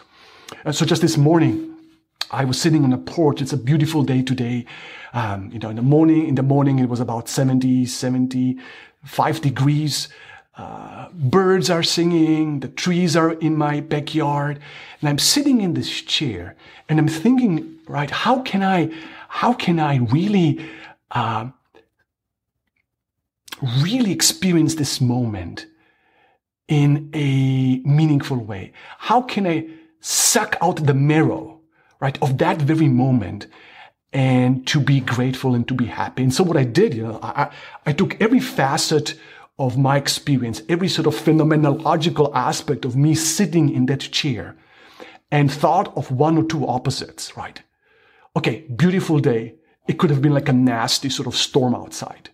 Uh, 0.64 0.72
so 0.72 0.84
just 0.84 1.02
this 1.02 1.16
morning, 1.16 1.74
I 2.30 2.44
was 2.44 2.60
sitting 2.60 2.84
on 2.84 2.92
a 2.92 2.98
porch. 2.98 3.40
It's 3.40 3.52
a 3.52 3.56
beautiful 3.56 4.02
day 4.02 4.22
today. 4.22 4.66
Um, 5.14 5.50
you 5.52 5.58
know, 5.58 5.70
in 5.70 5.76
the 5.76 5.82
morning, 5.82 6.28
in 6.28 6.34
the 6.34 6.42
morning, 6.42 6.78
it 6.78 6.88
was 6.88 7.00
about 7.00 7.28
70, 7.28 7.86
75 7.86 9.40
degrees. 9.40 10.08
Uh, 10.56 11.08
birds 11.12 11.70
are 11.70 11.82
singing. 11.82 12.60
The 12.60 12.68
trees 12.68 13.16
are 13.16 13.32
in 13.32 13.56
my 13.56 13.80
backyard. 13.80 14.60
And 15.00 15.08
I'm 15.08 15.18
sitting 15.18 15.60
in 15.60 15.74
this 15.74 16.02
chair 16.02 16.56
and 16.88 16.98
I'm 16.98 17.08
thinking, 17.08 17.78
right, 17.86 18.10
how 18.10 18.42
can 18.42 18.62
I, 18.62 18.90
how 19.36 19.52
can 19.52 19.78
I 19.78 19.96
really, 19.96 20.66
uh, 21.10 21.50
really 23.82 24.10
experience 24.10 24.76
this 24.76 24.98
moment 24.98 25.66
in 26.68 27.10
a 27.12 27.86
meaningful 27.86 28.38
way? 28.38 28.72
How 28.96 29.20
can 29.20 29.46
I 29.46 29.68
suck 30.00 30.56
out 30.62 30.86
the 30.86 30.94
marrow, 30.94 31.60
right, 32.00 32.16
of 32.22 32.38
that 32.38 32.62
very 32.62 32.88
moment 32.88 33.46
and 34.10 34.66
to 34.68 34.80
be 34.80 35.00
grateful 35.00 35.54
and 35.54 35.68
to 35.68 35.74
be 35.74 35.84
happy? 35.84 36.22
And 36.22 36.32
so 36.32 36.42
what 36.42 36.56
I 36.56 36.64
did, 36.64 36.94
you 36.94 37.02
know, 37.02 37.20
I, 37.22 37.50
I 37.84 37.92
took 37.92 38.18
every 38.22 38.40
facet 38.40 39.20
of 39.58 39.76
my 39.76 39.98
experience, 39.98 40.62
every 40.70 40.88
sort 40.88 41.06
of 41.06 41.14
phenomenological 41.14 42.34
aspect 42.34 42.86
of 42.86 42.96
me 42.96 43.14
sitting 43.14 43.68
in 43.68 43.84
that 43.86 44.00
chair 44.00 44.56
and 45.30 45.52
thought 45.52 45.94
of 45.94 46.10
one 46.10 46.38
or 46.38 46.44
two 46.44 46.66
opposites, 46.66 47.36
right? 47.36 47.60
Okay, 48.36 48.66
beautiful 48.76 49.18
day. 49.18 49.54
It 49.88 49.98
could 49.98 50.10
have 50.10 50.20
been 50.20 50.34
like 50.34 50.48
a 50.48 50.52
nasty 50.52 51.08
sort 51.08 51.26
of 51.26 51.34
storm 51.34 51.74
outside. 51.74 52.28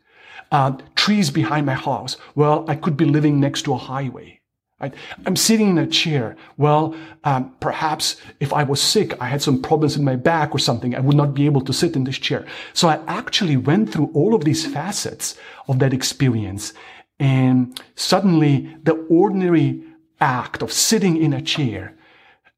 Uh, 0.51 0.77
trees 0.97 1.31
behind 1.31 1.65
my 1.65 1.75
house. 1.75 2.17
Well, 2.35 2.65
I 2.69 2.75
could 2.75 2.97
be 2.97 3.05
living 3.05 3.39
next 3.39 3.63
to 3.63 3.75
a 3.75 3.79
highway. 3.79 4.41
Right? 4.81 4.93
I'm 5.27 5.37
sitting 5.37 5.69
in 5.71 5.79
a 5.79 5.87
chair. 5.87 6.37
Well, 6.57 6.97
um, 7.23 7.55
perhaps 7.61 8.17
if 8.41 8.53
I 8.53 8.65
was 8.65 8.83
sick, 8.83 9.17
I 9.23 9.29
had 9.29 9.41
some 9.41 9.63
problems 9.63 9.97
in 9.97 10.05
my 10.05 10.17
back 10.17 10.53
or 10.53 10.59
something, 10.59 10.97
I 10.97 11.01
would 11.01 11.17
not 11.17 11.35
be 11.35 11.47
able 11.47 11.61
to 11.61 11.73
sit 11.73 11.95
in 11.95 12.03
this 12.03 12.19
chair. 12.19 12.45
So 12.73 12.89
I 12.89 12.99
actually 13.07 13.57
went 13.57 13.93
through 13.93 14.11
all 14.13 14.35
of 14.35 14.45
these 14.45 14.67
facets 14.67 15.39
of 15.69 15.79
that 15.79 15.95
experience. 15.95 16.73
And 17.21 17.81
suddenly 17.95 18.77
the 18.83 18.95
ordinary 19.09 19.85
act 20.21 20.63
of 20.63 20.73
sitting 20.73 21.17
in 21.17 21.33
a 21.33 21.41
chair 21.41 21.95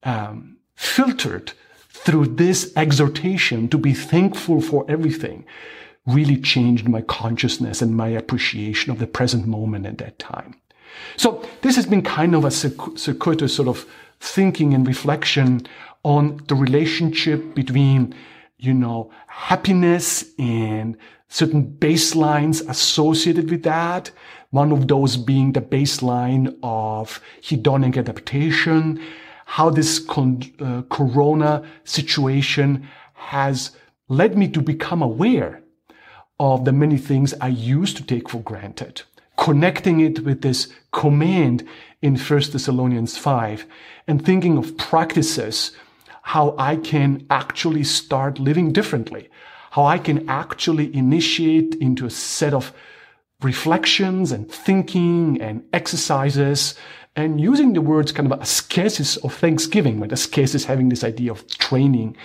um, 0.02 0.56
filtered 0.76 1.52
through 2.04 2.26
this 2.26 2.70
exhortation 2.76 3.66
to 3.68 3.78
be 3.78 3.94
thankful 3.94 4.60
for 4.60 4.84
everything 4.88 5.46
really 6.06 6.36
changed 6.36 6.86
my 6.86 7.00
consciousness 7.00 7.80
and 7.80 7.96
my 7.96 8.08
appreciation 8.08 8.92
of 8.92 8.98
the 8.98 9.06
present 9.06 9.46
moment 9.46 9.86
at 9.86 9.96
that 9.96 10.18
time. 10.18 10.54
So 11.16 11.42
this 11.62 11.76
has 11.76 11.86
been 11.86 12.02
kind 12.02 12.34
of 12.34 12.44
a 12.44 12.50
circuitous 12.50 13.56
sort 13.56 13.68
of 13.68 13.86
thinking 14.20 14.74
and 14.74 14.86
reflection 14.86 15.66
on 16.02 16.42
the 16.48 16.54
relationship 16.54 17.54
between, 17.54 18.14
you 18.58 18.74
know, 18.74 19.10
happiness 19.26 20.24
and 20.38 20.98
certain 21.28 21.64
baselines 21.78 22.68
associated 22.68 23.50
with 23.50 23.62
that. 23.62 24.10
One 24.50 24.72
of 24.72 24.88
those 24.88 25.16
being 25.16 25.52
the 25.52 25.62
baseline 25.62 26.54
of 26.62 27.20
hedonic 27.42 27.96
adaptation 27.96 29.00
how 29.44 29.70
this 29.70 29.98
con- 29.98 30.42
uh, 30.60 30.82
corona 30.90 31.62
situation 31.84 32.88
has 33.14 33.70
led 34.08 34.36
me 34.36 34.48
to 34.48 34.60
become 34.60 35.02
aware 35.02 35.62
of 36.38 36.64
the 36.64 36.72
many 36.72 36.98
things 36.98 37.34
I 37.40 37.48
used 37.48 37.96
to 37.96 38.04
take 38.04 38.28
for 38.28 38.40
granted, 38.40 39.02
connecting 39.38 40.00
it 40.00 40.20
with 40.20 40.42
this 40.42 40.72
command 40.92 41.66
in 42.02 42.16
1 42.16 42.40
Thessalonians 42.52 43.16
5 43.16 43.66
and 44.06 44.24
thinking 44.24 44.58
of 44.58 44.76
practices, 44.76 45.72
how 46.22 46.54
I 46.58 46.76
can 46.76 47.26
actually 47.30 47.84
start 47.84 48.38
living 48.38 48.72
differently, 48.72 49.28
how 49.70 49.84
I 49.84 49.98
can 49.98 50.28
actually 50.28 50.94
initiate 50.94 51.74
into 51.76 52.06
a 52.06 52.10
set 52.10 52.54
of 52.54 52.72
reflections 53.42 54.32
and 54.32 54.50
thinking 54.50 55.40
and 55.40 55.64
exercises 55.72 56.74
and 57.16 57.40
using 57.40 57.72
the 57.72 57.80
words 57.80 58.12
kind 58.12 58.30
of 58.30 58.40
ascesis 58.40 59.16
of 59.18 59.34
thanksgiving, 59.34 60.00
right? 60.00 60.10
Ascesis 60.10 60.64
having 60.64 60.88
this 60.88 61.04
idea 61.04 61.30
of 61.30 61.46
training 61.58 62.16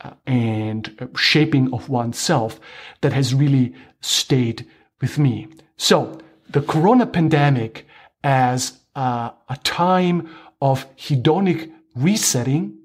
uh, 0.00 0.12
and 0.26 0.96
uh, 0.98 1.06
shaping 1.16 1.72
of 1.72 1.88
oneself 1.88 2.58
that 3.02 3.12
has 3.12 3.34
really 3.34 3.74
stayed 4.00 4.66
with 5.00 5.18
me. 5.18 5.48
So 5.76 6.18
the 6.48 6.62
corona 6.62 7.06
pandemic 7.06 7.86
as 8.22 8.78
uh, 8.96 9.30
a 9.48 9.56
time 9.64 10.28
of 10.62 10.86
hedonic 10.96 11.70
resetting 11.94 12.78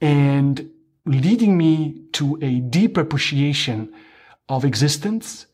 and 0.00 0.70
leading 1.04 1.56
me 1.56 2.02
to 2.12 2.38
a 2.42 2.60
deep 2.60 2.96
appreciation 2.96 3.92
of 4.48 4.64
existence, 4.64 5.46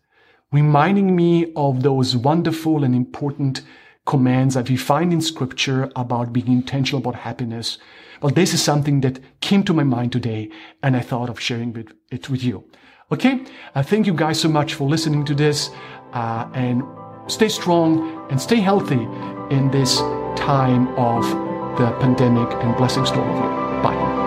reminding 0.53 1.15
me 1.15 1.53
of 1.55 1.83
those 1.83 2.17
wonderful 2.17 2.85
and 2.85 2.95
important 2.95 3.63
commands 4.07 4.55
that 4.55 4.71
we 4.71 4.77
find 4.77 5.13
in 5.13 5.21
scripture 5.21 5.91
about 5.97 6.33
being 6.33 6.49
intentional 6.49 7.01
about 7.01 7.17
happiness. 7.17 7.79
Well, 8.23 8.33
this 8.33 8.55
is 8.55 8.63
something 8.63 9.03
that 9.03 9.21
came 9.41 9.63
to 9.65 9.75
my 9.75 9.85
mind 9.85 10.13
today 10.13 10.51
and 10.83 10.97
I 10.97 11.01
thought 11.01 11.29
of 11.29 11.39
sharing 11.41 11.77
it 12.11 12.31
with 12.31 12.43
you. 12.43 12.65
Okay. 13.13 13.45
Uh, 13.75 13.83
thank 13.83 14.07
you 14.07 14.15
guys 14.15 14.41
so 14.41 14.49
much 14.49 14.75
for 14.75 14.89
listening 14.89 15.25
to 15.27 15.35
this, 15.35 15.71
uh, 16.13 16.49
and 16.55 16.83
stay 17.27 17.49
strong 17.49 18.27
and 18.31 18.41
stay 18.41 18.57
healthy 18.57 19.07
in 19.51 19.71
this 19.71 19.99
time 20.37 20.89
of 20.97 21.23
the 21.79 21.91
pandemic 22.01 22.53
and 22.63 22.77
blessings 22.77 23.11
to 23.11 23.21
all 23.21 23.29
of 23.29 23.45
you. 23.45 23.83
Bye. 23.83 24.26